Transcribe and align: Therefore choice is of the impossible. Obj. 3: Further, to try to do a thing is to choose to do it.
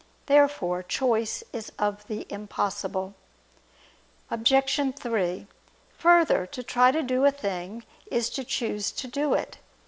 Therefore 0.25 0.81
choice 0.81 1.43
is 1.53 1.71
of 1.77 2.07
the 2.07 2.25
impossible. 2.27 3.13
Obj. 4.31 4.95
3: 4.97 5.45
Further, 5.99 6.47
to 6.47 6.63
try 6.63 6.91
to 6.91 7.03
do 7.03 7.23
a 7.23 7.29
thing 7.31 7.83
is 8.09 8.31
to 8.31 8.43
choose 8.43 8.91
to 8.93 9.05
do 9.07 9.35
it. 9.35 9.59